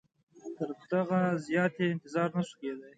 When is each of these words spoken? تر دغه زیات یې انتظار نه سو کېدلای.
تر 0.57 0.69
دغه 0.91 1.19
زیات 1.47 1.73
یې 1.79 1.85
انتظار 1.93 2.29
نه 2.35 2.41
سو 2.47 2.53
کېدلای. 2.59 2.89